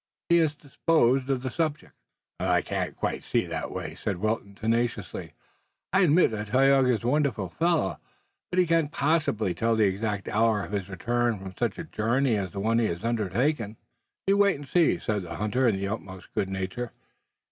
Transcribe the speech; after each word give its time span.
He 0.29 0.37
has 0.39 0.55
disposed 0.55 1.29
of 1.29 1.43
the 1.43 1.51
subject." 1.51 1.93
"I 2.39 2.63
can't 2.63 2.95
quite 2.95 3.21
see 3.21 3.43
it 3.43 3.51
that 3.51 3.69
way," 3.69 3.93
said 3.93 4.17
Wilton 4.17 4.55
tenaciously. 4.55 5.33
"I 5.93 5.99
admit 5.99 6.31
that 6.31 6.47
Tayoga 6.47 6.89
is 6.89 7.03
a 7.03 7.07
wonderful 7.07 7.49
fellow, 7.49 7.99
but 8.51 8.57
he 8.57 8.65
cannot 8.65 8.91
possibly 8.93 9.53
tell 9.53 9.75
the 9.75 9.85
exact 9.85 10.27
hour 10.27 10.63
of 10.63 10.71
his 10.71 10.89
return 10.89 11.37
from 11.37 11.53
such 11.55 11.77
a 11.77 11.83
journey 11.83 12.35
as 12.35 12.49
the 12.51 12.59
one 12.59 12.79
he 12.79 12.87
has 12.87 13.03
undertaken." 13.03 13.77
"You 14.25 14.37
wait 14.37 14.55
and 14.55 14.67
see," 14.67 14.97
said 14.97 15.21
the 15.21 15.35
hunter 15.35 15.67
in 15.67 15.75
the 15.75 15.87
utmost 15.87 16.33
good 16.33 16.49
nature. 16.49 16.93